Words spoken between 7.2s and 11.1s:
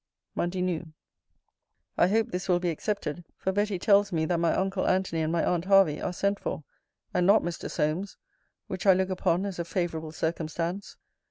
not Mr. Solmes; which I look upon as a favourable circumstance.